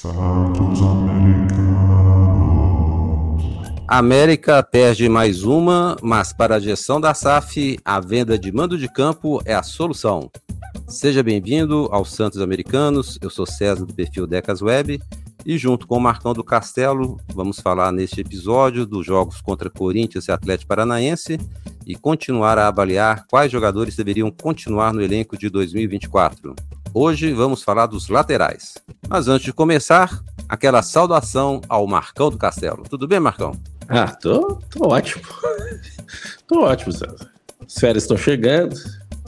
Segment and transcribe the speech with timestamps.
[0.00, 1.44] Santos Americanos.
[3.86, 8.90] América perde mais uma, mas para a gestão da SAF, a venda de mando de
[8.90, 10.30] campo é a solução.
[10.88, 13.18] Seja bem-vindo aos Santos Americanos.
[13.20, 15.02] Eu sou César do perfil Decas Web
[15.44, 20.28] e junto com o Marcão do Castelo, vamos falar neste episódio dos jogos contra Corinthians
[20.28, 21.38] e Atlético Paranaense
[21.86, 26.56] e continuar a avaliar quais jogadores deveriam continuar no elenco de 2024.
[26.92, 28.74] Hoje vamos falar dos laterais.
[29.08, 32.82] Mas antes de começar, aquela saudação ao Marcão do Castelo.
[32.88, 33.52] Tudo bem, Marcão?
[33.88, 35.22] Ah, tô, tô ótimo.
[36.48, 37.30] tô ótimo, César.
[37.64, 38.74] As férias estão chegando,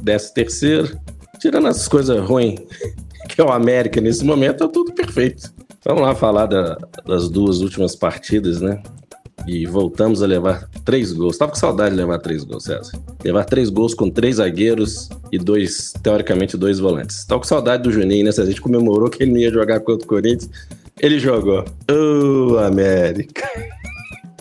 [0.00, 0.98] décimo terceiro.
[1.38, 2.60] Tirando as coisas ruins,
[3.28, 5.52] que é o América nesse momento, tá tudo perfeito.
[5.84, 8.82] Vamos lá falar da, das duas últimas partidas, né?
[9.46, 11.36] E voltamos a levar três gols.
[11.36, 12.92] Tava com saudade de levar três gols, César.
[13.24, 17.24] Levar três gols com três zagueiros e dois, teoricamente, dois volantes.
[17.24, 18.44] Tava com saudade do Juninho, né, César?
[18.44, 20.50] A gente comemorou que ele não ia jogar contra o Corinthians.
[21.00, 21.64] Ele jogou.
[21.90, 23.48] Ô, oh, América!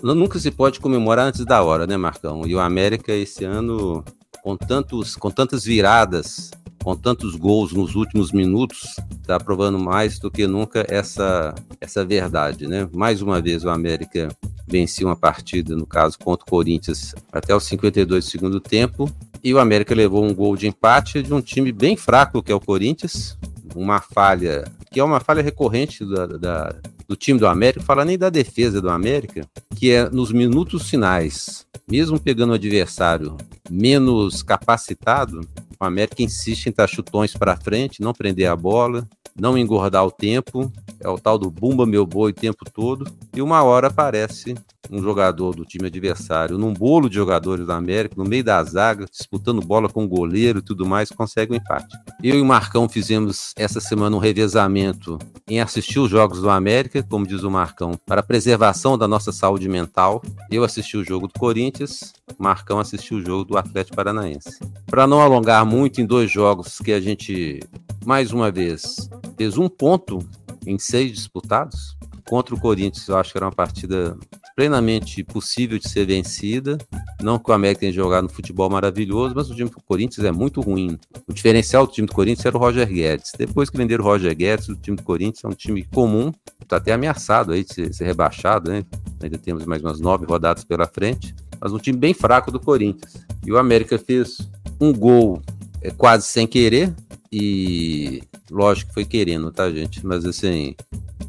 [0.04, 2.46] Nunca se pode comemorar antes da hora, né, Marcão?
[2.46, 4.04] E o América esse ano,
[4.44, 6.52] com, tantos, com tantas viradas,
[6.84, 12.68] com tantos gols nos últimos minutos, está provando mais do que nunca essa, essa verdade,
[12.68, 12.90] né?
[12.92, 14.30] Mais uma vez o América
[14.68, 19.10] vencia uma partida, no caso contra o Corinthians, até os 52 do segundo tempo,
[19.44, 22.56] e o América levou um gol de empate de um time bem fraco que é
[22.56, 23.38] o Corinthians,
[23.76, 26.76] uma falha que é uma falha recorrente da, da,
[27.12, 29.46] do time do América, fala nem da defesa do América,
[29.76, 33.36] que é nos minutos finais, mesmo pegando o adversário
[33.70, 35.42] menos capacitado,
[35.78, 39.06] o América insiste em dar chutões para frente, não prender a bola,
[39.38, 43.42] não engordar o tempo, é o tal do bumba meu boi o tempo todo, e
[43.42, 44.56] uma hora aparece
[44.90, 49.06] um jogador do time adversário num bolo de jogadores da América, no meio da zaga,
[49.06, 51.96] disputando bola com o goleiro e tudo mais, consegue o um empate.
[52.22, 55.18] Eu e o Marcão fizemos essa semana um revezamento
[55.48, 59.68] em assistir os jogos do América, como diz o Marcão, para preservação da nossa saúde
[59.68, 60.22] mental.
[60.50, 64.60] Eu assisti o jogo do Corinthians, Marcão assistiu o jogo do Atlético Paranaense.
[64.86, 67.60] Para não alongar muito em dois jogos que a gente,
[68.06, 70.20] mais uma vez, fez um ponto
[70.66, 71.98] em seis disputados.
[72.28, 74.18] Contra o Corinthians, eu acho que era uma partida
[74.56, 76.78] plenamente possível de ser vencida.
[77.22, 80.32] Não que o América tenha jogado no futebol maravilhoso, mas o time do Corinthians é
[80.32, 80.98] muito ruim.
[81.28, 83.32] O diferencial do time do Corinthians era o Roger Guedes.
[83.38, 86.78] Depois que venderam o Roger Guedes, o time do Corinthians é um time comum, está
[86.78, 88.84] até ameaçado aí de ser, ser rebaixado, né?
[89.22, 93.26] Ainda temos mais umas nove rodadas pela frente, mas um time bem fraco do Corinthians.
[93.46, 95.42] E o América fez um gol
[95.82, 96.94] é, quase sem querer,
[97.32, 100.06] e lógico que foi querendo, tá, gente?
[100.06, 100.76] Mas assim,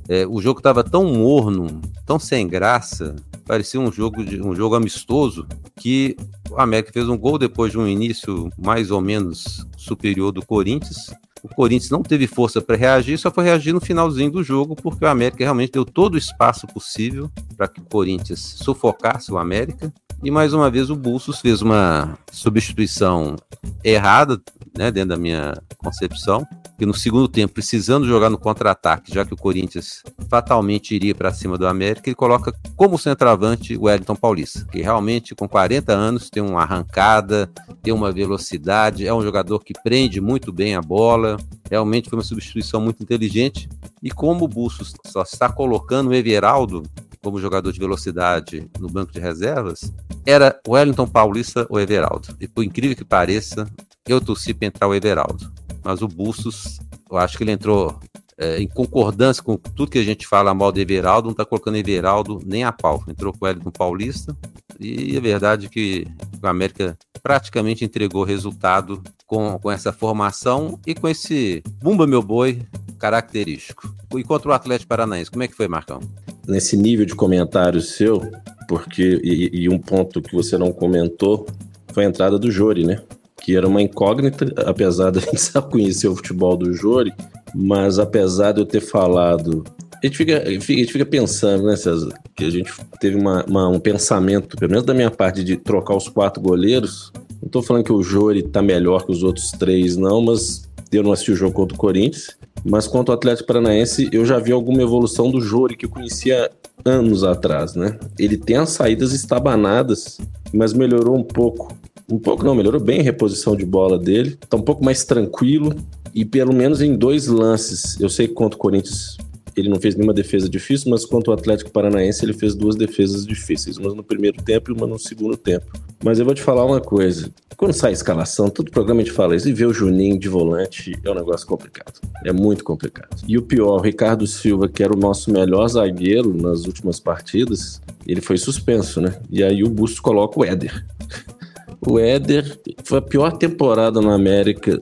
[0.09, 3.15] é, o jogo tava tão morno, tão sem graça,
[3.47, 5.47] parecia um jogo, de, um jogo amistoso,
[5.77, 6.17] que
[6.51, 11.11] o América fez um gol depois de um início mais ou menos superior do Corinthians.
[11.43, 15.05] O Corinthians não teve força para reagir, só foi reagir no finalzinho do jogo, porque
[15.05, 19.93] o América realmente deu todo o espaço possível para que o Corinthians sufocasse o América.
[20.25, 23.35] E mais uma vez o Bustos fez uma substituição
[23.83, 24.41] errada,
[24.79, 26.47] né, dentro da minha concepção,
[26.79, 31.33] que no segundo tempo, precisando jogar no contra-ataque, já que o Corinthians fatalmente iria para
[31.33, 36.31] cima do América, ele coloca como centroavante o Wellington Paulista, que realmente com 40 anos
[36.31, 37.51] tem uma arrancada,
[37.83, 41.37] tem uma velocidade, é um jogador que prende muito bem a bola,
[41.69, 43.69] realmente foi uma substituição muito inteligente.
[44.01, 46.85] E como o Bustos só está colocando o Everaldo
[47.23, 49.93] como jogador de velocidade no banco de reservas,
[50.27, 52.37] era Wellington Paulista ou Everaldo.
[52.41, 53.69] E por incrível que pareça,
[54.07, 55.53] eu torci para entrar o Everaldo.
[55.85, 56.81] Mas o Bustos,
[57.11, 57.99] eu acho que ele entrou
[58.37, 61.77] é, em concordância com tudo que a gente fala mal do Everaldo, não está colocando
[61.77, 63.03] Everaldo nem a pau.
[63.07, 64.37] Entrou com o Wellington Paulista.
[64.81, 66.07] E é verdade que
[66.43, 72.63] o América praticamente entregou resultado com, com essa formação e com esse bumba meu boi
[72.99, 73.95] característico.
[74.17, 76.01] E contra o Atlético Paranaense, como é que foi, Marcão?
[76.47, 78.23] Nesse nível de comentário seu,
[78.69, 81.47] porque e, e um ponto que você não comentou
[81.93, 83.01] foi a entrada do Jori, né?
[83.41, 87.13] Que era uma incógnita, apesar de a gente saber conhecer o futebol do Jori,
[87.55, 89.65] mas apesar de eu ter falado
[90.03, 92.13] a gente, fica, a gente fica pensando, né, César?
[92.35, 95.95] Que a gente teve uma, uma, um pensamento, pelo menos da minha parte, de trocar
[95.95, 97.13] os quatro goleiros.
[97.41, 101.03] Não tô falando que o Jori tá melhor que os outros três, não, mas eu
[101.03, 102.37] não assisti o jogo contra o Corinthians.
[102.65, 106.51] Mas quanto ao Atlético Paranaense, eu já vi alguma evolução do Jori que eu conhecia
[106.85, 107.99] anos atrás, né?
[108.19, 110.19] Ele tem as saídas estabanadas,
[110.53, 111.77] mas melhorou um pouco.
[112.11, 114.37] Um pouco não, melhorou bem a reposição de bola dele.
[114.49, 115.75] Tá um pouco mais tranquilo.
[116.15, 119.17] E pelo menos em dois lances, eu sei que contra o Corinthians
[119.57, 123.27] ele não fez nenhuma defesa difícil, mas quanto ao Atlético Paranaense, ele fez duas defesas
[123.27, 125.67] difíceis, uma no primeiro tempo e uma no segundo tempo.
[126.03, 127.31] Mas eu vou te falar uma coisa.
[127.57, 130.29] Quando sai a escalação, todo programa a gente fala isso, e ver o Juninho de
[130.29, 132.01] volante é um negócio complicado.
[132.25, 133.23] É muito complicado.
[133.29, 137.81] E o pior, o Ricardo Silva, que era o nosso melhor zagueiro nas últimas partidas,
[138.07, 139.21] ele foi suspenso, né?
[139.31, 140.85] E aí o Bustos coloca o Éder.
[141.85, 144.81] O Éder foi a pior temporada na América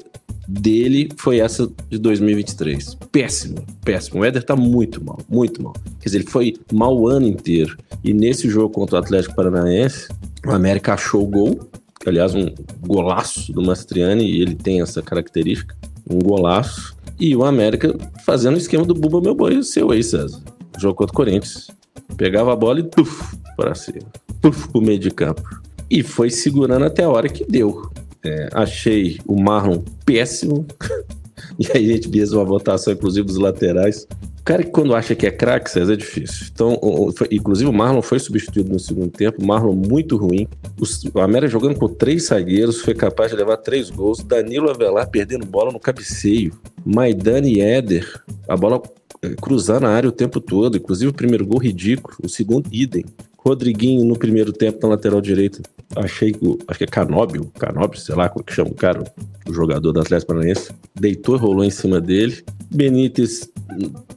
[0.51, 2.97] dele foi essa de 2023.
[3.13, 4.21] Péssimo, péssimo.
[4.21, 5.75] O Éder tá muito mal, muito mal.
[6.01, 7.77] Quer dizer, ele foi mal o ano inteiro.
[8.03, 10.09] E nesse jogo contra o Atlético Paranaense,
[10.45, 11.61] o América achou o gol,
[12.05, 15.77] aliás, um golaço do Mastriani, e ele tem essa característica,
[16.09, 16.97] um golaço.
[17.19, 17.95] E o América
[18.25, 20.41] fazendo o esquema do Buba Meu Boi, seu aí, César.
[20.79, 21.69] Jogo contra o Corinthians.
[22.17, 24.07] Pegava a bola e tuf, para cima.
[24.41, 25.43] Tuf, pro meio de campo.
[25.91, 27.91] E foi segurando até a hora que deu.
[28.25, 30.67] É, achei o Marlon péssimo.
[31.59, 34.07] e aí a gente fez uma votação, inclusive, dos laterais.
[34.41, 36.47] O cara que quando acha que é craque, César, é difícil.
[36.53, 36.79] Então,
[37.15, 39.45] foi, inclusive o Marlon foi substituído no segundo tempo.
[39.45, 40.49] Marlon muito ruim.
[40.79, 44.23] O, o América jogando com três zagueiros, foi capaz de levar três gols.
[44.23, 46.59] Danilo Avelar perdendo bola no cabeceio.
[46.85, 48.83] Maidani e Éder, a bola
[49.23, 50.79] é, cruzar na área o tempo todo.
[50.79, 53.05] Inclusive o primeiro gol ridículo, o segundo idem.
[53.37, 55.63] Rodriguinho no primeiro tempo na lateral direita.
[55.97, 59.03] Achei que, acho que é Canóbio, Canóbio, sei lá como que chama o cara,
[59.49, 62.45] o jogador do Atlético Paranaense, deitou e rolou em cima dele.
[62.71, 63.51] Benítez,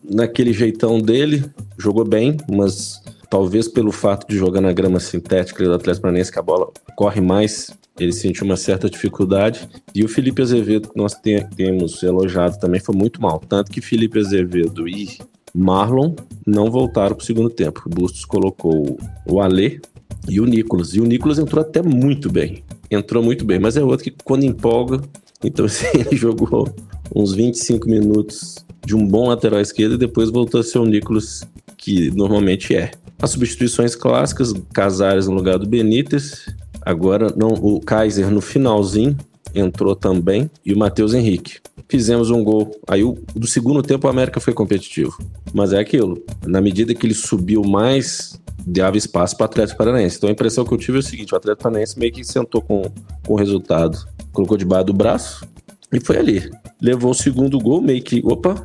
[0.04, 1.44] naquele jeitão dele,
[1.78, 6.40] jogou bem, mas talvez pelo fato de jogar na grama sintética do Atlético Paranaense, que
[6.40, 9.68] a bola corre mais, ele sentiu uma certa dificuldade.
[9.96, 13.40] E o Felipe Azevedo, que nós temos elogiado também, foi muito mal.
[13.40, 15.18] Tanto que Felipe Azevedo e
[15.54, 16.16] Marlon
[16.46, 17.84] não voltaram para o segundo tempo.
[17.86, 18.98] O Bustos colocou
[19.28, 19.80] o Alê
[20.28, 20.94] e o Nicolas.
[20.94, 22.64] E o Nicolas entrou até muito bem.
[22.90, 25.02] Entrou muito bem, mas é outro que quando empolga.
[25.44, 26.74] Então, assim, ele jogou
[27.16, 28.56] uns 25 minutos
[28.86, 31.48] de um bom lateral esquerdo e depois voltou a ser o Nicolas
[31.78, 32.92] que normalmente é.
[33.22, 36.46] As substituições clássicas, Casares no lugar do Benítez.
[36.82, 39.18] Agora, não, o Kaiser no finalzinho
[39.54, 41.60] entrou também e o Matheus Henrique
[41.94, 42.72] fizemos um gol.
[42.88, 43.04] Aí,
[43.36, 45.16] do segundo tempo, o América foi competitivo.
[45.54, 46.24] Mas é aquilo.
[46.46, 50.18] Na medida que ele subiu mais, dava espaço para o Atlético Paranaense.
[50.18, 52.62] Então a impressão que eu tive é o seguinte: o Atlético Paranaense meio que sentou
[52.62, 52.82] com,
[53.26, 53.98] com o resultado.
[54.32, 55.48] Colocou debaixo do braço
[55.92, 56.50] e foi ali.
[56.82, 58.56] Levou o segundo gol, meio que, opa,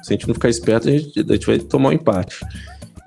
[0.00, 2.44] se a gente não ficar esperto, a gente, a gente vai tomar um empate.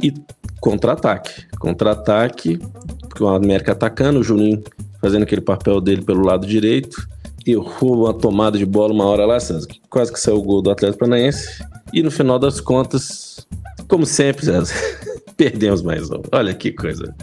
[0.04, 0.14] E
[0.60, 1.46] contra-ataque.
[1.58, 2.60] Contra-ataque,
[3.08, 4.62] porque o América atacando, o Juninho
[5.00, 7.08] fazendo aquele papel dele pelo lado direito
[7.46, 10.72] errou uma tomada de bola uma hora lá, César, quase que saiu o gol do
[10.72, 11.64] Atlético Paranaense.
[11.94, 13.48] E no final das contas,
[13.88, 14.74] como sempre, César,
[15.36, 16.22] perdemos mais um.
[16.32, 17.14] Olha que coisa.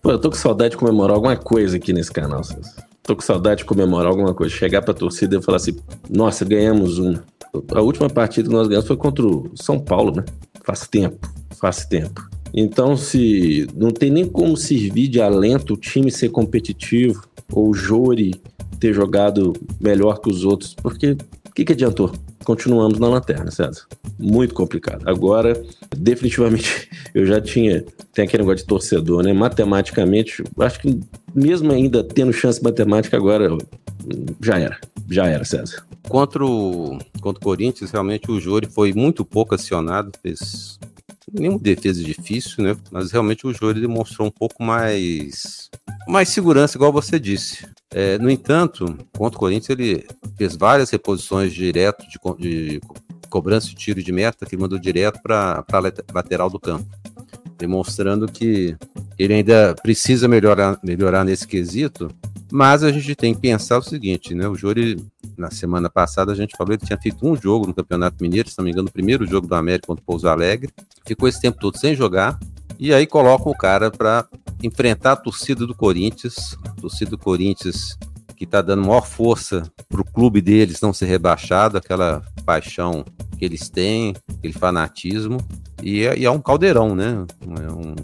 [0.00, 2.86] Pô, eu tô com saudade de comemorar alguma coisa aqui nesse canal, César.
[3.02, 4.54] Tô com saudade de comemorar alguma coisa.
[4.54, 5.76] Chegar pra torcida e falar assim,
[6.08, 7.14] nossa, ganhamos um.
[7.74, 10.24] A última partida que nós ganhamos foi contra o São Paulo, né?
[10.62, 11.26] Faz tempo,
[11.58, 12.28] faz tempo.
[12.52, 17.22] Então, se não tem nem como servir de alento o time ser competitivo,
[17.52, 18.40] ou o Jori
[18.78, 21.16] ter jogado melhor que os outros, porque
[21.46, 22.12] o que, que adiantou?
[22.44, 23.86] Continuamos na lanterna, César.
[24.18, 25.08] Muito complicado.
[25.08, 25.60] Agora,
[25.96, 27.84] definitivamente, eu já tinha.
[28.12, 29.32] Tem aquele negócio de torcedor, né?
[29.32, 31.00] Matematicamente, acho que
[31.34, 33.56] mesmo ainda tendo chance matemática, agora
[34.40, 34.78] já era.
[35.10, 35.84] Já era, César.
[36.08, 40.78] Contra o, contra o Corinthians, realmente o Júri foi muito pouco acionado, fez
[41.32, 42.76] nenhuma defesa difícil, né?
[42.90, 45.68] Mas realmente o Júri demonstrou um pouco mais
[46.08, 47.66] mais segurança, igual você disse.
[47.90, 50.06] É, no entanto, contra o Corinthians, ele
[50.36, 52.80] fez várias reposições direto de, de
[53.28, 56.86] cobrança de tiro de meta que mandou direto para a lateral do campo,
[57.58, 58.76] demonstrando que
[59.18, 62.10] ele ainda precisa melhorar, melhorar nesse quesito.
[62.50, 64.48] Mas a gente tem que pensar o seguinte, né?
[64.48, 65.04] O Júri,
[65.36, 68.48] na semana passada, a gente falou que ele tinha feito um jogo no Campeonato Mineiro,
[68.48, 70.72] se não me engano, o primeiro jogo do América contra o Pouso Alegre.
[71.06, 72.38] Ficou esse tempo todo sem jogar.
[72.78, 74.26] E aí coloca o cara para
[74.62, 77.96] enfrentar a torcida do Corinthians, a torcida do Corinthians
[78.38, 83.04] que está dando maior força para o clube deles não ser rebaixado, aquela paixão
[83.36, 85.38] que eles têm, aquele fanatismo,
[85.82, 87.26] e é, e é um caldeirão, né?
[87.42, 87.96] É um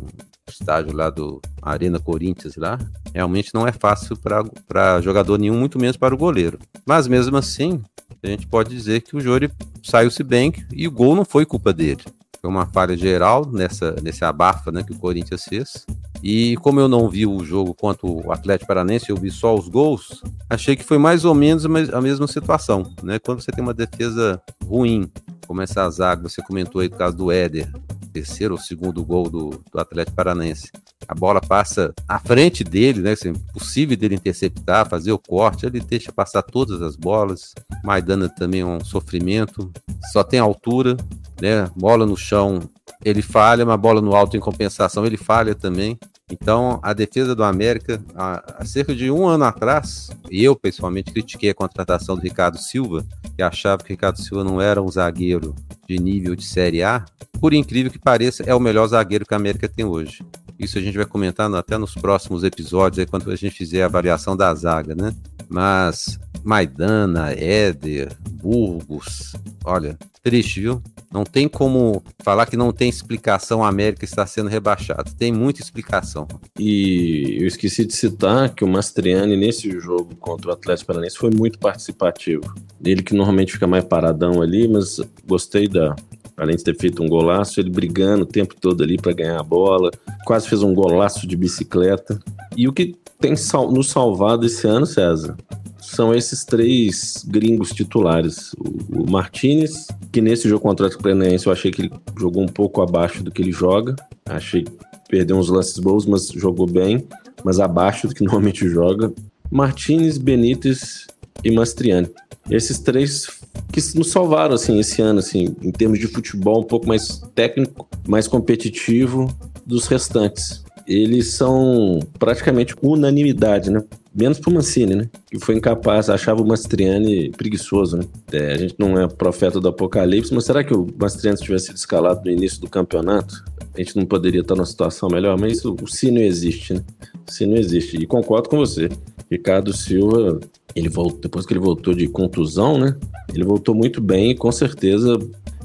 [0.48, 2.78] estádio lá do Arena Corinthians lá,
[3.14, 6.58] realmente não é fácil para jogador nenhum, muito menos para o goleiro.
[6.84, 7.80] Mas mesmo assim,
[8.20, 9.50] a gente pode dizer que o Jori
[9.84, 12.02] saiu-se bem e o gol não foi culpa dele.
[12.40, 15.86] Foi uma falha geral nessa, nesse abafa né, que o Corinthians fez.
[16.26, 19.68] E como eu não vi o jogo contra o Atlético Paranense, eu vi só os
[19.68, 22.94] gols, achei que foi mais ou menos a mesma situação.
[23.02, 23.18] Né?
[23.18, 25.12] Quando você tem uma defesa ruim,
[25.46, 27.70] como essa zaga, você comentou aí do caso do Éder,
[28.10, 30.70] terceiro ou segundo gol do, do Atlético Paranense.
[31.06, 33.12] A bola passa à frente dele, né?
[33.12, 37.52] Assim, possível dele interceptar, fazer o corte, ele deixa passar todas as bolas.
[37.84, 39.70] Maidana também é um sofrimento,
[40.10, 40.96] só tem altura,
[41.38, 41.68] né?
[41.76, 42.60] Bola no chão,
[43.04, 45.98] ele falha, uma bola no alto em compensação, ele falha também.
[46.30, 51.54] Então, a defesa do América, há, cerca de um ano atrás, eu pessoalmente critiquei a
[51.54, 53.04] contratação do Ricardo Silva,
[53.36, 55.54] que achava que o Ricardo Silva não era um zagueiro
[55.86, 57.04] de nível de Série A.
[57.38, 60.24] Por incrível que pareça, é o melhor zagueiro que a América tem hoje.
[60.58, 63.86] Isso a gente vai comentando até nos próximos episódios, aí, quando a gente fizer a
[63.86, 65.14] avaliação da zaga, né?
[65.48, 69.32] Mas Maidana, Éder, Burgos,
[69.64, 70.82] olha, triste, viu?
[71.12, 75.14] Não tem como falar que não tem explicação a América está sendo rebaixado.
[75.14, 76.26] Tem muita explicação.
[76.58, 81.30] E eu esqueci de citar que o Mastriani, nesse jogo contra o Atlético Paranaense, foi
[81.30, 82.54] muito participativo.
[82.84, 85.94] Ele que normalmente fica mais paradão ali, mas gostei da,
[86.36, 89.42] além de ter feito um golaço, ele brigando o tempo todo ali para ganhar a
[89.42, 89.90] bola,
[90.24, 92.18] quase fez um golaço de bicicleta.
[92.56, 95.36] E o que tem sal nos salvado esse ano, César,
[95.80, 98.52] são esses três gringos titulares.
[98.54, 102.48] O, o Martinez, que nesse jogo contra o Atlético eu achei que ele jogou um
[102.48, 103.94] pouco abaixo do que ele joga.
[104.26, 104.72] Achei que
[105.08, 107.06] perdeu uns lances bons, mas jogou bem,
[107.44, 109.12] mas abaixo do que normalmente joga.
[109.50, 111.06] Martinez, Benítez
[111.44, 112.08] e Mastriani.
[112.50, 113.26] Esses três
[113.74, 117.88] que nos salvaram assim esse ano assim, em termos de futebol um pouco mais técnico,
[118.06, 119.28] mais competitivo
[119.66, 123.82] dos restantes eles são praticamente unanimidade, né?
[124.14, 125.08] Menos pro Mancini, né?
[125.30, 128.04] Que foi incapaz, achava o Mastriani preguiçoso, né?
[128.32, 131.76] É, a gente não é profeta do apocalipse, mas será que o Mastriani tivesse sido
[131.76, 133.42] escalado no início do campeonato?
[133.74, 136.84] A gente não poderia estar numa situação melhor, mas o se não existe, né?
[137.26, 137.96] Se não existe.
[137.96, 138.88] E concordo com você.
[139.30, 140.40] Ricardo Silva,
[140.74, 142.96] ele voltou, depois que ele voltou de contusão, né?
[143.32, 145.18] Ele voltou muito bem e com certeza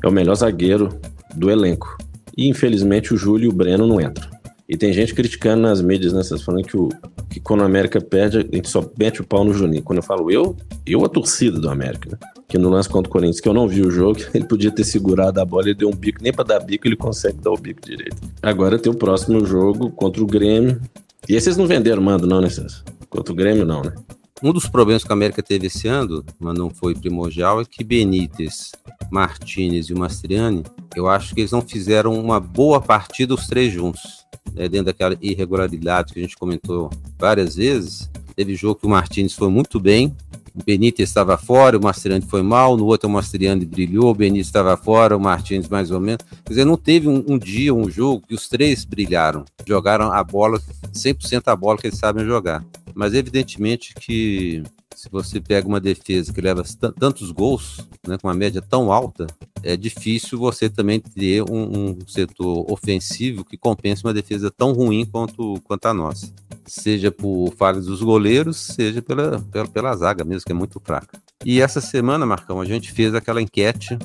[0.04, 0.89] é o melhor zagueiro
[1.36, 1.98] do elenco.
[2.38, 4.30] E infelizmente o Júlio e o Breno não entram.
[4.70, 6.22] E tem gente criticando nas mídias, né?
[6.22, 6.89] Vocês falando que, o,
[7.28, 9.82] que quando o América perde, a gente só mete o pau no Juninho.
[9.82, 12.18] Quando eu falo eu, eu a torcida do América, né?
[12.48, 14.84] Que no lance contra o Corinthians, que eu não vi o jogo, ele podia ter
[14.84, 17.58] segurado a bola, ele deu um bico, nem para dar bico ele consegue dar o
[17.58, 18.18] bico direito.
[18.44, 20.80] Agora tem o próximo jogo contra o Grêmio.
[21.28, 22.84] E esses não venderam mando, não, né, César?
[23.10, 23.94] Contra o Grêmio, não, né?
[24.42, 27.84] Um dos problemas que a América teve esse ano, mas não foi primordial, é que
[27.84, 28.72] Benítez,
[29.12, 30.63] Martinez e o Mastriani,
[30.96, 35.18] eu acho que eles não fizeram uma boa partida os três juntos né, dentro daquela
[35.22, 38.10] irregularidade que a gente comentou várias vezes.
[38.34, 40.16] Teve jogo que o Martins foi muito bem,
[40.60, 44.48] o Benítez estava fora, o Mastriani foi mal, no outro o Mastriani brilhou, o Benítez
[44.48, 46.25] estava fora, o Martins mais ou menos.
[46.46, 50.24] Quer dizer, não teve um, um dia, um jogo que os três brilharam, jogaram a
[50.24, 50.62] bola,
[50.94, 52.63] 100% a bola que eles sabem jogar.
[52.94, 54.63] Mas evidentemente que
[55.00, 56.62] se você pega uma defesa que leva
[57.00, 59.27] tantos gols, né, com uma média tão alta,
[59.63, 65.06] é difícil você também ter um, um, setor ofensivo que compense uma defesa tão ruim
[65.06, 66.29] quanto, quanto a nossa.
[66.65, 71.18] Seja por falhas dos goleiros, seja pela, pela, pela zaga mesmo, que é muito fraca.
[71.46, 73.98] E essa semana, Marcão, a gente fez aquela enquete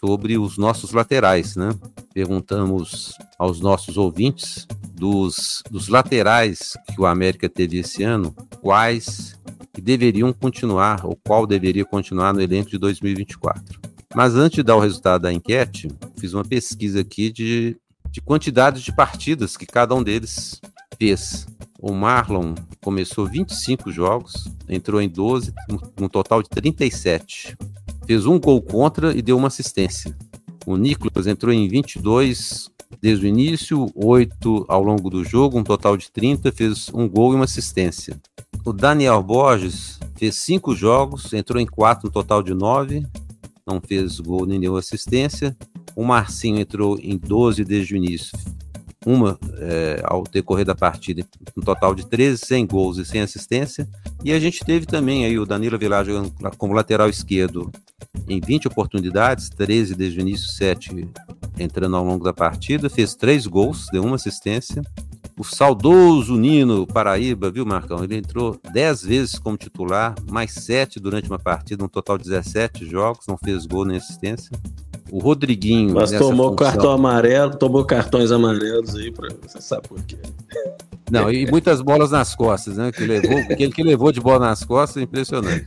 [0.00, 1.72] sobre os nossos laterais, né?
[2.12, 9.38] Perguntamos aos nossos ouvintes dos, dos laterais que o América teve esse ano, quais
[9.80, 13.80] que deveriam continuar, ou qual deveria continuar no elenco de 2024.
[14.14, 17.76] Mas antes de dar o resultado da enquete, fiz uma pesquisa aqui de,
[18.10, 20.60] de quantidades de partidas que cada um deles
[20.98, 21.46] fez.
[21.80, 25.52] O Marlon começou 25 jogos, entrou em 12,
[25.98, 27.56] um total de 37.
[28.06, 30.14] Fez um gol contra e deu uma assistência.
[30.66, 35.96] O Nicolas entrou em 22 desde o início, 8 ao longo do jogo, um total
[35.96, 38.18] de 30, fez um gol e uma assistência.
[38.64, 43.06] O Daniel Borges fez 5 jogos, entrou em 4, um total de 9,
[43.66, 45.56] não fez gol nem deu assistência.
[45.94, 48.36] O Marcinho entrou em 12 desde o início,
[49.04, 51.24] uma é, ao decorrer da partida,
[51.56, 53.88] um total de 13, sem gols e sem assistência.
[54.24, 57.70] E a gente teve também aí o Danilo Vilar jogando como lateral esquerdo
[58.28, 61.08] em 20 oportunidades, 13 desde o início, 7
[61.62, 64.82] entrando ao longo da partida, fez três gols, deu uma assistência.
[65.38, 68.04] O saudoso Nino Paraíba, viu, Marcão?
[68.04, 72.84] Ele entrou 10 vezes como titular, mais 7 durante uma partida, um total de 17
[72.84, 74.50] jogos, não fez gol nem assistência.
[75.10, 75.94] O Rodriguinho.
[75.94, 76.56] Mas tomou função...
[76.56, 79.28] cartão amarelo, tomou cartões amarelos aí, pra...
[79.42, 80.18] você sabe por quê.
[81.10, 82.92] Não, e muitas bolas nas costas, né?
[82.92, 85.66] Que levou, aquele que levou de bola nas costas, impressionante.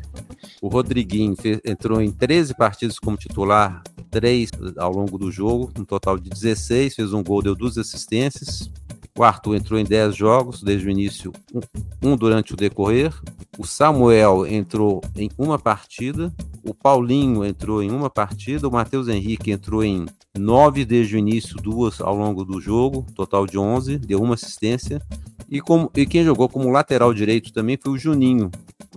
[0.61, 3.83] O Rodriguinho fez, entrou em 13 partidas como titular,
[4.13, 8.71] 3 ao longo do jogo, um total de 16, fez um gol, deu duas assistências.
[9.17, 13.13] O Arthur entrou em 10 jogos, desde o início, um, um durante o decorrer.
[13.57, 16.33] O Samuel entrou em uma partida.
[16.63, 18.67] O Paulinho entrou em uma partida.
[18.67, 20.05] O Matheus Henrique entrou em
[20.37, 25.01] nove desde o início, duas ao longo do jogo, total de 11, deu uma assistência.
[25.49, 28.49] E, como, e quem jogou como lateral direito também foi o Juninho.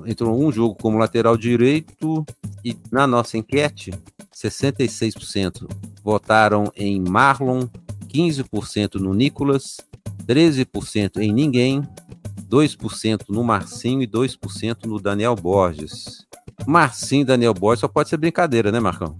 [0.06, 2.24] Entrou um jogo como lateral direito
[2.64, 3.92] e na nossa enquete,
[4.34, 5.66] 66%
[6.02, 7.68] votaram em Marlon,
[8.08, 9.76] 15% no Nicolas
[10.26, 11.82] 13% em ninguém,
[12.50, 16.26] 2% no Marcinho e 2% no Daniel Borges.
[16.66, 19.16] Marcinho e Daniel Borges só pode ser brincadeira, né, Marcão?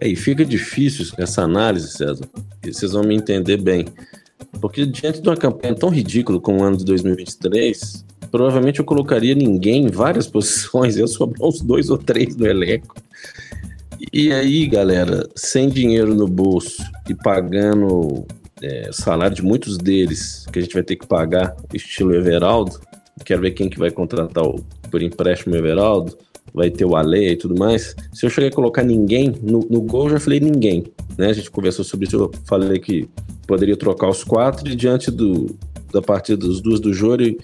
[0.00, 2.28] É, e fica difícil essa análise, César.
[2.64, 3.86] E vocês vão me entender bem.
[4.60, 8.04] Porque diante de uma campanha tão ridícula como o ano de 2023,
[8.36, 12.94] provavelmente eu colocaria ninguém em várias posições, eu sobrar uns dois ou três no elenco.
[14.12, 18.26] E aí, galera, sem dinheiro no bolso e pagando
[18.62, 22.78] é, salário de muitos deles, que a gente vai ter que pagar, estilo Everaldo,
[23.24, 26.18] quero ver quem que vai contratar o, por empréstimo Everaldo,
[26.52, 27.96] vai ter o Ale e tudo mais.
[28.12, 30.84] Se eu chegar a colocar ninguém, no, no gol eu já falei ninguém,
[31.16, 31.30] né?
[31.30, 33.08] A gente conversou sobre isso, eu falei que
[33.46, 35.56] poderia trocar os quatro e diante do,
[35.90, 37.38] da partida dos duas do Júri,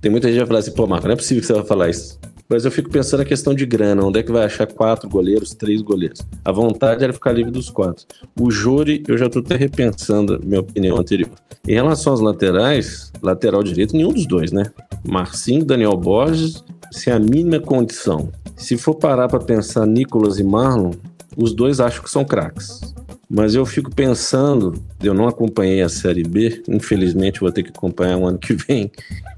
[0.00, 1.64] tem muita gente que vai falar assim, pô, Marco, não é possível que você vai
[1.64, 2.18] falar isso.
[2.48, 5.54] Mas eu fico pensando na questão de grana, onde é que vai achar quatro goleiros,
[5.54, 6.20] três goleiros?
[6.42, 8.06] A vontade era ficar livre dos quatro.
[8.40, 11.30] O Júri, eu já estou até repensando minha opinião anterior.
[11.66, 14.64] Em relação aos laterais, lateral direito, nenhum dos dois, né?
[15.06, 18.30] Marcinho, Daniel Borges, sem a mínima condição.
[18.56, 20.92] Se for parar para pensar Nicolas e Marlon,
[21.36, 22.80] os dois acho que são craques.
[23.30, 28.16] Mas eu fico pensando, eu não acompanhei a Série B, infelizmente vou ter que acompanhar
[28.16, 28.90] o ano que vem.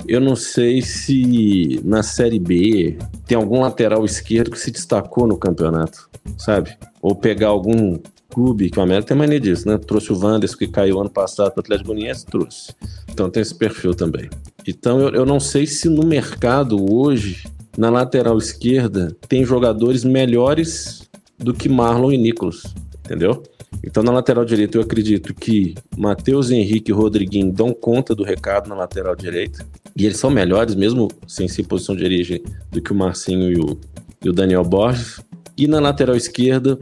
[0.06, 5.37] Eu não sei se na Série B tem algum lateral esquerdo que se destacou no
[5.37, 6.76] campeonato, sabe?
[7.02, 7.99] Ou pegar algum
[8.30, 9.76] clube, que o América tem mania disso, né?
[9.76, 12.73] Trouxe o Wanderson, que caiu ano passado para o Atlético Goianiense, trouxe.
[13.12, 14.30] Então tem esse perfil também.
[14.66, 17.44] Então eu, eu não sei se no mercado hoje,
[17.76, 22.62] na lateral esquerda, tem jogadores melhores do que Marlon e Nicolas,
[23.04, 23.42] entendeu?
[23.82, 28.68] Então, na lateral direita, eu acredito que Matheus Henrique e Rodriguinho dão conta do recado
[28.68, 29.66] na lateral direita.
[29.96, 33.58] E eles são melhores, mesmo sem ser posição de origem, do que o Marcinho e
[33.58, 33.78] o,
[34.22, 35.20] e o Daniel Borges.
[35.56, 36.78] E na lateral esquerda,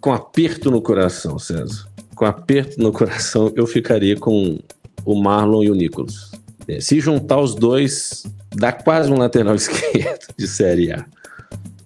[0.00, 1.88] com aperto no coração, César.
[2.14, 4.58] Com aperto no coração, eu ficaria com
[5.04, 6.30] o Marlon e o Nicolas.
[6.66, 11.06] É, se juntar os dois, dá quase um lateral esquerdo de Série A.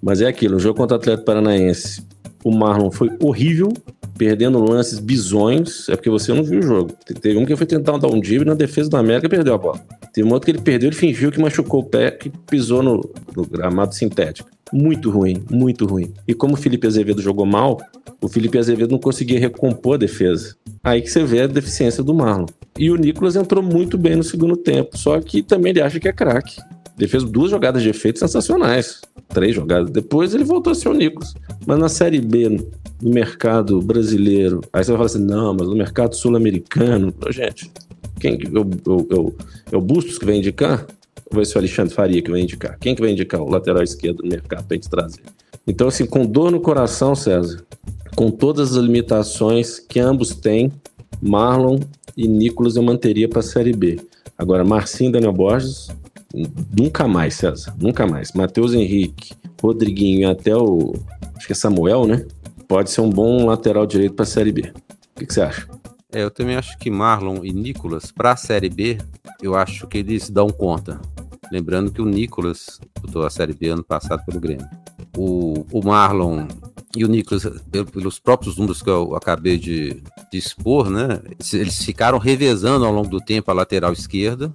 [0.03, 2.03] Mas é aquilo, no jogo contra o Atlético Paranaense,
[2.45, 3.73] o Marlon foi horrível,
[4.17, 6.93] perdendo lances bizonhos, é porque você não viu o jogo.
[7.21, 9.59] Teve um que foi tentar dar um drible na defesa do América e perdeu a
[9.59, 9.81] bola.
[10.13, 13.01] Teve um outro que ele perdeu, ele fingiu que machucou o pé, que pisou no,
[13.37, 14.49] no gramado sintético.
[14.73, 16.13] Muito ruim, muito ruim.
[16.27, 17.81] E como o Felipe Azevedo jogou mal,
[18.21, 20.57] o Felipe Azevedo não conseguia recompor a defesa.
[20.83, 22.47] Aí que você vê a deficiência do Marlon.
[22.79, 26.09] E o Nicolas entrou muito bem no segundo tempo, só que também ele acha que
[26.09, 26.57] é craque.
[26.99, 29.01] Ele fez duas jogadas de efeito sensacionais.
[29.29, 29.91] Três jogadas.
[29.91, 31.35] Depois ele voltou a ser o Nicolas.
[31.67, 32.65] Mas na Série B,
[33.01, 37.15] no mercado brasileiro, aí você vai falar assim: não, mas no mercado sul-americano.
[37.31, 37.71] Gente,
[38.21, 39.37] quem eu, eu, eu,
[39.73, 40.87] é o Bustos que vai indicar?
[41.31, 42.79] Ou vai ser o Alexandre Faria que vai indicar?
[42.79, 45.21] Quem que vai indicar o lateral esquerdo no mercado para gente trazer?
[45.67, 47.65] Então, assim, com dor no coração, César,
[48.15, 50.71] com todas as limitações que ambos têm,
[51.21, 51.79] Marlon
[52.17, 53.99] e Nicolas eu manteria para a Série B.
[54.37, 55.89] Agora, Marcinho e Daniel Borges,
[56.77, 57.75] Nunca mais, César.
[57.79, 58.33] Nunca mais.
[58.33, 60.95] Matheus Henrique, Rodriguinho e até o.
[61.37, 62.27] Acho que é Samuel, né?
[62.69, 64.73] Pode ser um bom lateral direito para a Série B.
[65.15, 65.69] O que, que você acha?
[66.13, 68.99] É, eu também acho que Marlon e Nicolas, para a Série B,
[69.43, 71.01] eu acho que eles dão conta.
[71.51, 74.69] Lembrando que o Nicolas botou a Série B ano passado pelo Grêmio.
[75.17, 76.47] O, o Marlon
[76.97, 77.45] e o Nicolas,
[77.93, 81.21] pelos próprios números que eu acabei de, de, expor, né?
[81.53, 84.53] Eles ficaram revezando ao longo do tempo a lateral esquerda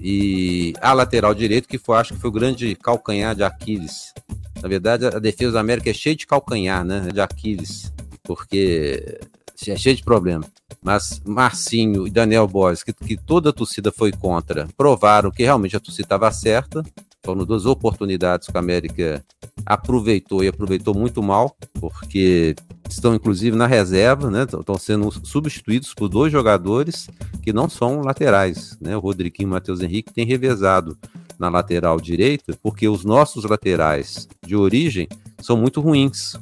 [0.00, 4.14] e a lateral direito, que foi, acho que foi o grande calcanhar de Aquiles.
[4.62, 7.08] Na verdade, a defesa da América é cheia de calcanhar, né?
[7.12, 9.18] De Aquiles, porque
[9.66, 10.44] é cheio de problema.
[10.80, 15.76] Mas Marcinho e Daniel Borges, que, que toda a torcida foi contra, provaram que realmente
[15.76, 16.82] a torcida estava certa.
[17.24, 19.24] Foram duas oportunidades que a América
[19.64, 22.56] aproveitou e aproveitou muito mal, porque
[22.88, 24.42] estão inclusive na reserva, né?
[24.42, 27.08] Estão sendo substituídos por dois jogadores
[27.42, 28.96] que não são laterais, né?
[28.96, 30.98] O Rodriguinho e o Matheus Henrique têm revezado
[31.42, 35.08] na lateral direita, porque os nossos laterais de origem
[35.40, 36.36] são muito ruins.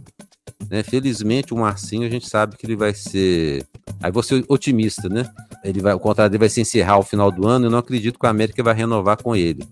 [0.69, 0.83] Né?
[0.83, 3.67] Felizmente, o Marcinho, a gente sabe que ele vai ser.
[4.03, 5.29] Aí você otimista, né?
[5.65, 7.67] Ele vai, o contrato dele vai se encerrar ao final do ano.
[7.67, 9.67] Eu não acredito que a América vai renovar com ele.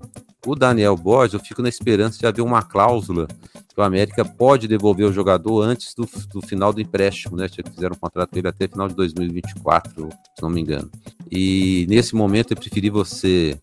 [0.46, 4.68] O Daniel Borges, eu fico na esperança de haver uma cláusula que o América pode
[4.68, 7.48] devolver o jogador antes do, do final do empréstimo, né?
[7.48, 10.90] Fizeram um contrato ele até final de 2024, se não me engano.
[11.30, 13.58] E nesse momento eu preferi você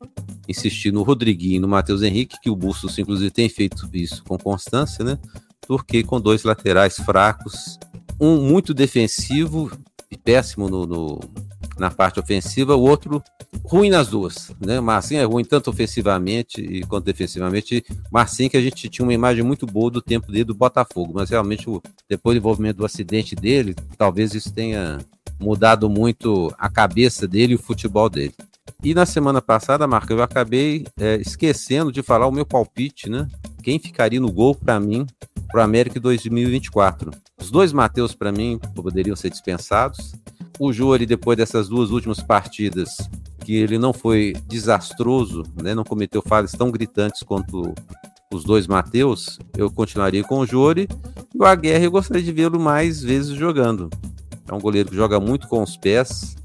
[0.48, 4.38] insistir no Rodriguinho e no Matheus Henrique, que o Bustos, inclusive, tem feito isso com
[4.38, 5.18] constância, né?
[5.66, 7.80] Turquia com dois laterais fracos,
[8.20, 9.72] um muito defensivo
[10.12, 11.20] e péssimo no, no,
[11.78, 13.22] na parte ofensiva, o outro
[13.64, 14.52] ruim nas duas.
[14.60, 14.80] Né?
[14.80, 17.86] Marcinho é ruim tanto ofensivamente quanto defensivamente.
[18.12, 21.30] Marcinho que a gente tinha uma imagem muito boa do tempo dele do Botafogo, mas
[21.30, 21.66] realmente
[22.10, 25.00] depois do envolvimento do acidente dele, talvez isso tenha
[25.40, 28.34] mudado muito a cabeça dele e o futebol dele.
[28.84, 33.28] E na semana passada, Marco, eu acabei é, esquecendo de falar o meu palpite, né?
[33.64, 35.06] Quem ficaria no gol para mim
[35.52, 37.12] para o América 2024?
[37.40, 40.14] Os dois Mateus, para mim, poderiam ser dispensados.
[40.60, 42.98] O Júri, depois dessas duas últimas partidas,
[43.44, 45.76] que ele não foi desastroso, né?
[45.76, 47.74] não cometeu falhas tão gritantes quanto
[48.34, 50.88] os dois Mateus, eu continuaria com o Júri.
[51.34, 53.90] E o Aguerre eu gostaria de vê-lo mais vezes jogando.
[54.50, 56.36] É um goleiro que joga muito com os pés,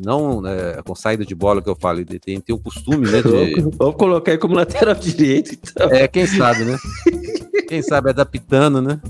[0.00, 3.20] não é, com saída de bola que eu falei, tem, tem o costume, né?
[3.20, 3.60] De...
[3.76, 5.90] Vou colocar aí como lateral direito, então.
[5.90, 6.78] É, quem sabe, né?
[7.68, 9.00] quem sabe adaptando, né?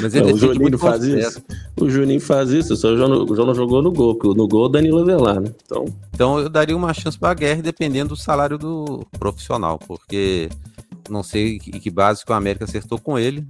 [0.00, 1.42] Mas ele não, o Juninho faz isso.
[1.80, 4.48] O Juninho faz isso, só o João, o João não jogou no gol, porque no
[4.48, 5.52] gol o Danilo Avelar, né?
[5.64, 5.84] Então...
[6.12, 10.48] então eu daria uma chance para a Guerra dependendo do salário do profissional, porque
[11.08, 13.46] não sei que, que base que o América acertou com ele.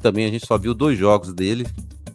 [0.00, 1.66] Também a gente só viu dois jogos dele,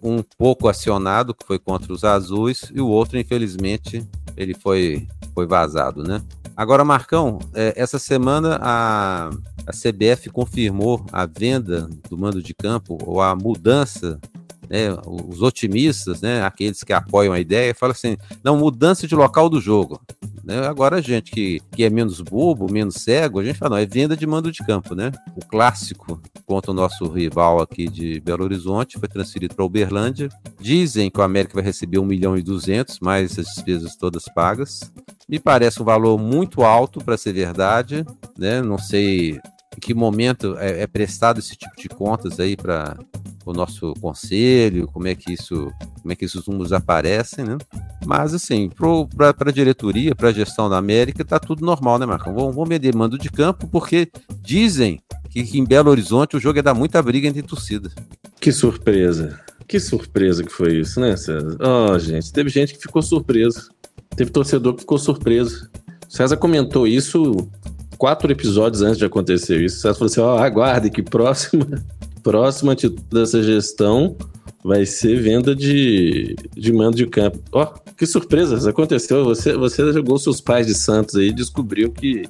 [0.02, 5.46] um pouco acionado, que foi contra os azuis, e o outro, infelizmente, ele foi, foi
[5.46, 6.22] vazado, né?
[6.58, 9.30] Agora, Marcão, é, essa semana a,
[9.68, 14.20] a CBF confirmou a venda do mando de campo, ou a mudança
[14.68, 19.50] né, os otimistas, né, aqueles que apoiam a ideia, falam assim: não, mudança de local
[19.50, 20.02] do jogo.
[20.44, 20.66] Né?
[20.66, 23.86] Agora a gente que, que é menos bobo, menos cego, a gente fala, não, é
[23.86, 25.12] venda de mando de campo, né?
[25.36, 30.30] O clássico contra o nosso rival aqui de Belo Horizonte foi transferido para Uberlândia.
[30.60, 34.90] Dizem que o América vai receber 1 milhão e 200, mais as despesas todas pagas.
[35.28, 38.06] Me parece um valor muito alto para ser verdade,
[38.38, 38.62] né?
[38.62, 39.40] Não sei
[39.78, 42.98] em que momento é, é prestado esse tipo de contas aí para
[43.46, 47.58] o nosso conselho, como é que isso, como é que esses números aparecem, né?
[48.06, 48.70] Mas assim,
[49.16, 52.34] para a diretoria, para a gestão da América, tá tudo normal, né, Marcão?
[52.34, 54.10] Vamos, vamos vender mando de campo porque
[54.42, 57.94] dizem que, que em Belo Horizonte o jogo é dar muita briga entre torcidas.
[58.40, 59.40] Que surpresa!
[59.68, 61.58] Que surpresa que foi isso, né, César?
[61.60, 63.70] Oh, gente, teve gente que ficou surpreso.
[64.16, 65.70] Teve torcedor que ficou surpreso.
[66.10, 67.50] César comentou isso
[67.98, 69.78] quatro episódios antes de acontecer isso.
[69.78, 71.84] O César falou assim: ó, oh, aguarde que próxima,
[72.24, 74.16] próxima atitude dessa gestão
[74.64, 77.40] vai ser venda de, de mando de campo.
[77.52, 79.24] Ó, oh, que surpresa, aconteceu.
[79.26, 82.24] Você, você jogou seus pais de Santos aí e descobriu que,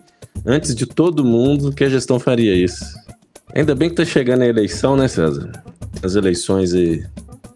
[0.45, 2.85] antes de todo mundo, que a gestão faria isso.
[3.55, 5.51] Ainda bem que tá chegando a eleição, né, César?
[6.03, 7.03] As eleições aí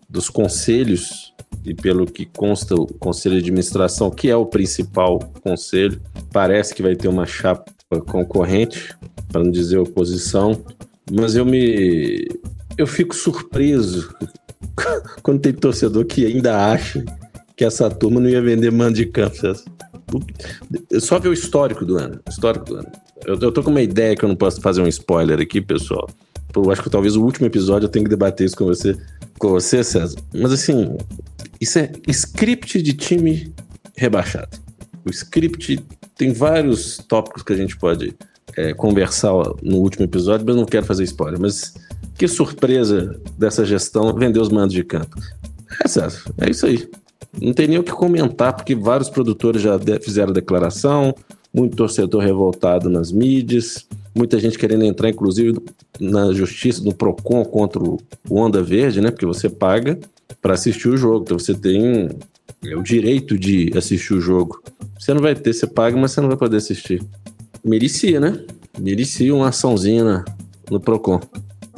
[0.10, 1.31] dos conselhos,
[1.66, 6.82] e pelo que consta o conselho de administração, que é o principal conselho, parece que
[6.82, 7.72] vai ter uma chapa
[8.08, 8.96] concorrente,
[9.32, 10.64] para não dizer oposição,
[11.12, 12.28] mas eu me
[12.78, 14.14] eu fico surpreso
[15.22, 17.04] quando tem torcedor que ainda acha
[17.56, 19.36] que essa turma não ia vender mando de campo.
[21.00, 22.20] Só ver o histórico do ano.
[22.28, 22.92] Histórico do ano.
[23.26, 26.10] Eu, eu tô com uma ideia que eu não posso fazer um spoiler aqui, pessoal.
[26.56, 28.98] Eu acho que talvez o último episódio eu tenha que debater isso com você,
[29.40, 30.18] com você, César.
[30.34, 30.98] Mas assim,
[31.60, 33.54] isso é script de time
[33.96, 34.58] rebaixado.
[35.06, 35.84] O script
[36.16, 38.14] tem vários tópicos que a gente pode
[38.56, 41.40] é, conversar no último episódio, mas não quero fazer spoiler.
[41.40, 41.74] Mas
[42.18, 45.18] que surpresa dessa gestão vender os mandos de campo.
[45.84, 46.88] É, César, é isso aí.
[47.40, 51.16] Não tem nem o que comentar, porque vários produtores já fizeram declaração,
[51.54, 55.58] muito torcedor revoltado nas mídias, muita gente querendo entrar, inclusive,
[56.00, 59.12] na justiça, no PROCON contra o Onda Verde, né?
[59.12, 60.00] Porque você paga
[60.42, 61.24] para assistir o jogo.
[61.24, 62.10] Então você tem
[62.64, 64.62] é o direito de assistir o jogo.
[65.00, 67.04] Você não vai ter, você paga, mas você não vai poder assistir.
[67.64, 68.46] Merecia, né?
[68.78, 70.26] Merecia uma açãozinha na,
[70.70, 71.20] no PROCON.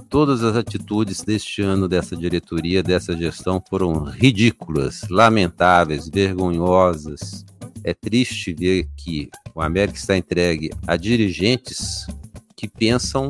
[0.10, 7.46] Todas as atitudes deste ano dessa diretoria, dessa gestão, foram ridículas, lamentáveis, vergonhosas.
[7.84, 12.08] É triste ver que o América está entregue a dirigentes
[12.56, 13.30] que pensam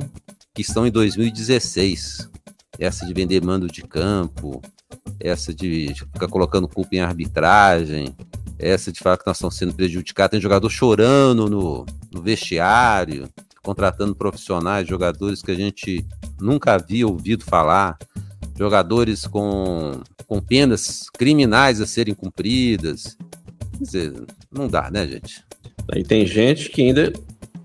[0.53, 2.29] que estão em 2016.
[2.77, 4.61] Essa de vender mando de campo,
[5.19, 8.15] essa de ficar colocando culpa em arbitragem,
[8.59, 10.31] essa de falar que nós estamos sendo prejudicados.
[10.31, 13.27] Tem jogador chorando no, no vestiário,
[13.63, 16.05] contratando profissionais, jogadores que a gente
[16.39, 17.97] nunca havia ouvido falar,
[18.57, 23.17] jogadores com, com penas criminais a serem cumpridas.
[23.83, 25.43] Quer dizer, não dá, né, gente?
[25.91, 27.11] Aí tem gente que ainda,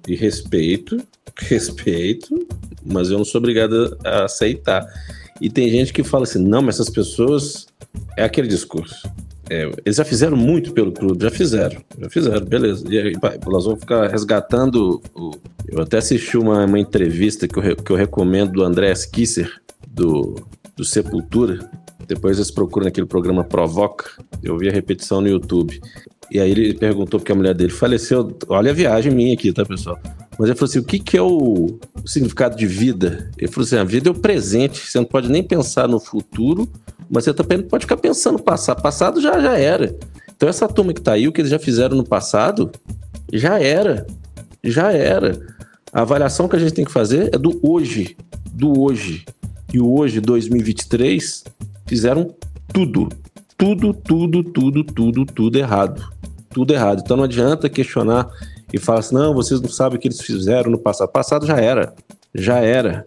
[0.07, 0.97] de respeito,
[1.39, 2.47] respeito,
[2.85, 4.87] mas eu não sou obrigado a aceitar
[5.41, 7.67] e tem gente que fala assim: não, mas essas pessoas.
[8.17, 9.09] É aquele discurso.
[9.51, 12.85] É, eles já fizeram muito pelo clube, já fizeram, já fizeram, beleza.
[12.89, 13.13] E aí,
[13.47, 15.01] nós vamos ficar resgatando.
[15.15, 15.31] O...
[15.67, 19.51] Eu até assisti uma, uma entrevista que eu, que eu recomendo do André Kisser,
[19.89, 20.37] do,
[20.77, 21.71] do Sepultura.
[22.09, 24.11] Depois eles procuram aquele programa Provoca.
[24.43, 25.79] Eu vi a repetição no YouTube.
[26.31, 28.37] E aí ele perguntou porque a mulher dele faleceu.
[28.49, 29.99] Olha a viagem minha aqui, tá, pessoal?
[30.39, 33.31] Mas ele falou assim: o que, que é o, o significado de vida?
[33.37, 34.79] Ele falou assim: a vida é o presente.
[34.81, 36.67] Você não pode nem pensar no futuro,
[37.11, 38.83] mas você também não pode ficar pensando no passado.
[38.83, 39.95] Passado já, já era.
[40.35, 42.71] Então, essa turma que tá aí, o que eles já fizeram no passado,
[43.33, 44.07] Já era.
[44.65, 45.39] Já era.
[45.93, 48.17] A avaliação que a gente tem que fazer é do hoje.
[48.53, 49.25] Do hoje.
[49.73, 51.45] E o hoje, 2023,
[51.89, 52.35] fizeram
[52.73, 53.09] tudo.
[53.57, 56.09] Tudo, tudo, tudo, tudo, tudo errado.
[56.51, 57.03] Tudo errado.
[57.05, 58.29] Então não adianta questionar
[58.73, 61.09] e falar assim: não, vocês não sabem o que eles fizeram no passado.
[61.09, 61.95] Passado já era.
[62.35, 63.05] Já era.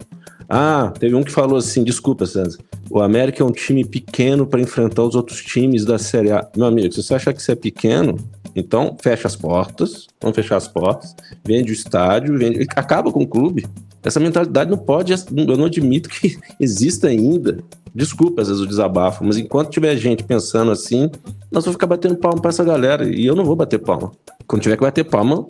[0.48, 2.58] Ah, teve um que falou assim: desculpa, César.
[2.90, 6.46] O América é um time pequeno para enfrentar os outros times da Série A.
[6.54, 8.16] Meu amigo, se você acha que isso é pequeno,
[8.54, 13.26] então fecha as portas, vamos fechar as portas, vende o estádio, vende, acaba com o
[13.26, 13.66] clube.
[14.02, 17.58] Essa mentalidade não pode, eu não admito que exista ainda.
[17.94, 21.10] Desculpa, às vezes, o desabafo, mas enquanto tiver gente pensando assim,
[21.50, 23.04] nós vamos ficar batendo palma para essa galera.
[23.04, 24.10] E eu não vou bater palma.
[24.46, 25.46] Quando tiver que bater palma,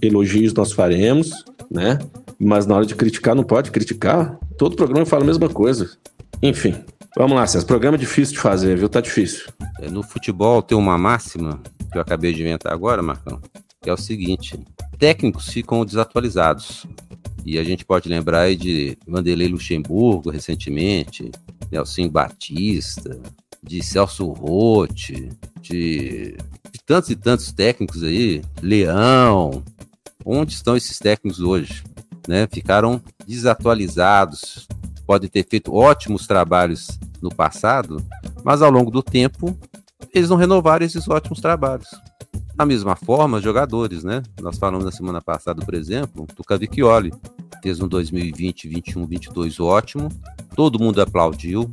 [0.00, 1.98] elogios nós faremos, né?
[2.38, 4.38] Mas na hora de criticar, não pode criticar.
[4.56, 5.90] Todo programa fala a mesma coisa.
[6.42, 6.74] Enfim,
[7.16, 7.66] vamos lá, César.
[7.66, 8.88] Programa é difícil de fazer, viu?
[8.88, 9.44] Tá difícil.
[9.80, 11.60] É, no futebol tem uma máxima
[11.94, 13.40] que eu acabei de inventar agora, Marcão,
[13.86, 14.58] é o seguinte:
[14.98, 16.84] técnicos ficam desatualizados.
[17.46, 21.30] E a gente pode lembrar aí de Vanderlei Luxemburgo recentemente,
[21.70, 23.20] Nelson Batista,
[23.62, 25.28] de Celso Rotti,
[25.60, 26.36] de,
[26.72, 29.62] de tantos e tantos técnicos aí, Leão.
[30.24, 31.84] Onde estão esses técnicos hoje?
[32.26, 32.48] Né?
[32.50, 34.66] Ficaram desatualizados,
[35.06, 38.02] podem ter feito ótimos trabalhos no passado,
[38.42, 39.54] mas ao longo do tempo
[40.12, 41.88] eles não renovaram esses ótimos trabalhos.
[42.54, 44.22] Da mesma forma, jogadores, né?
[44.40, 47.12] Nós falamos na semana passada, por exemplo, do Cavicchioli.
[47.62, 50.08] Fez um 2020, 21, 22 ótimo.
[50.54, 51.70] Todo mundo aplaudiu.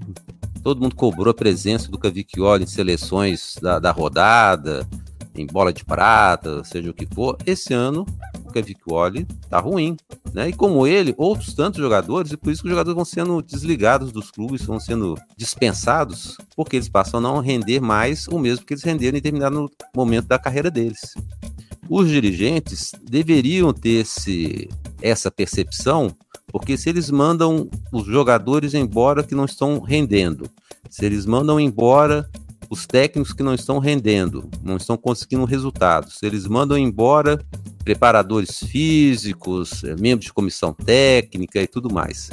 [0.64, 4.88] Todo mundo cobrou a presença do Cavicchioli em seleções da, da rodada,
[5.36, 7.38] em bola de prata, seja o que for.
[7.46, 8.06] Esse ano,
[8.52, 9.98] o Cavicchioli tá ruim,
[10.34, 10.50] né?
[10.50, 14.12] E como ele, outros tantos jogadores, e por isso que os jogadores vão sendo desligados
[14.12, 18.74] dos clubes, vão sendo dispensados, porque eles passam a não render mais o mesmo que
[18.74, 21.14] eles renderam em determinado momento da carreira deles.
[21.90, 24.70] Os dirigentes deveriam ter esse,
[25.02, 26.16] essa percepção,
[26.48, 30.50] porque se eles mandam os jogadores embora que não estão rendendo,
[30.90, 32.30] se eles mandam embora
[32.72, 37.38] os técnicos que não estão rendendo, não estão conseguindo resultados, eles mandam embora
[37.84, 42.30] preparadores físicos, eh, membros de comissão técnica e tudo mais.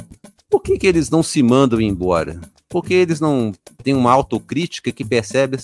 [0.49, 2.39] Por que, que eles não se mandam embora?
[2.69, 3.51] Porque eles não
[3.83, 5.57] têm uma autocrítica que percebe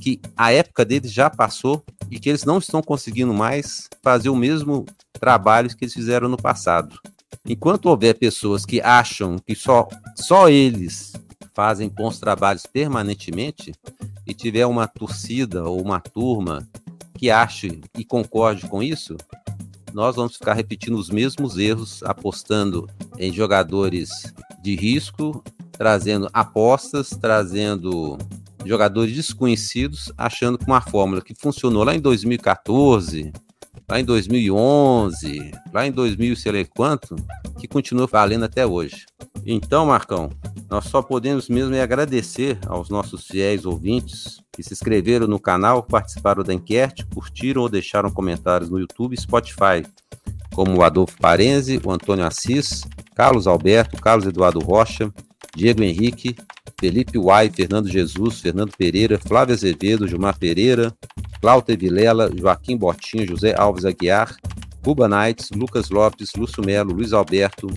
[0.00, 4.34] que a época deles já passou e que eles não estão conseguindo mais fazer o
[4.34, 4.86] mesmo
[5.20, 6.98] trabalho que eles fizeram no passado.
[7.46, 11.12] Enquanto houver pessoas que acham que só, só eles
[11.60, 13.74] fazem bons trabalhos permanentemente
[14.26, 16.66] e tiver uma torcida ou uma turma
[17.12, 19.14] que ache e concorde com isso,
[19.92, 24.08] nós vamos ficar repetindo os mesmos erros, apostando em jogadores
[24.62, 28.16] de risco, trazendo apostas, trazendo
[28.64, 33.34] jogadores desconhecidos, achando que uma fórmula que funcionou lá em 2014,
[33.90, 37.16] lá em 2011, lá em 2000 sei lá quanto,
[37.58, 39.04] que continua valendo até hoje.
[39.44, 40.30] Então, Marcão,
[40.70, 46.44] nós só podemos mesmo agradecer aos nossos fiéis ouvintes que se inscreveram no canal, participaram
[46.44, 49.84] da enquete, curtiram ou deixaram comentários no YouTube e Spotify,
[50.54, 52.84] como o Adolfo Parenzi, o Antônio Assis,
[53.16, 55.12] Carlos Alberto, Carlos Eduardo Rocha,
[55.56, 56.36] Diego Henrique,
[56.78, 60.94] Felipe Uai, Fernando Jesus, Fernando Pereira, Flávio Azevedo, Gilmar Pereira,
[61.40, 64.36] Cláudia Vilela, Joaquim Botinho, José Alves Aguiar,
[64.82, 67.68] Cuba Knights, Lucas Lopes, Lúcio Melo, Luiz Alberto,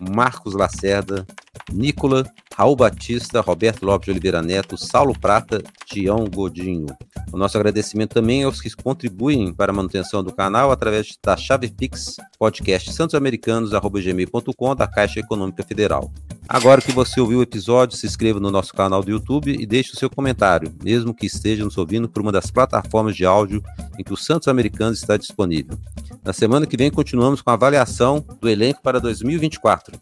[0.00, 1.26] Marcos Lacerda,
[1.72, 6.86] Nicola, Raul Batista, Roberto Lopes de Oliveira Neto, Saulo Prata, Tião Godinho.
[7.32, 11.68] O nosso agradecimento também aos que contribuem para a manutenção do canal através da chave
[11.68, 16.12] Pix podcast santosamericanos.gmail.com da Caixa Econômica Federal.
[16.48, 19.92] Agora que você ouviu o episódio, se inscreva no nosso canal do YouTube e deixe
[19.92, 23.62] o seu comentário, mesmo que esteja nos ouvindo por uma das plataformas de áudio
[23.96, 25.78] em que o Santos Americanos está disponível.
[26.24, 29.96] Na semana que vem continuamos com a avaliação do elenco para 2024.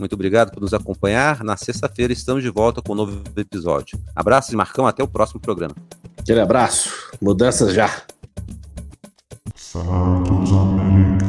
[0.00, 1.44] Muito obrigado por nos acompanhar.
[1.44, 3.98] Na sexta-feira estamos de volta com um novo episódio.
[4.14, 5.74] Abraços e Marcão, até o próximo programa.
[6.18, 6.90] Aquele abraço.
[7.20, 8.02] Mudanças já.
[9.54, 11.19] Santos.